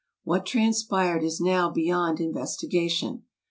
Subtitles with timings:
[0.23, 3.21] What transpired is now beyond in vestigation.